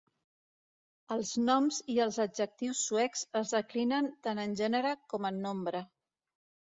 [1.15, 5.83] Els noms i els adjectius suecs es declinen tant en gènere com en nombre.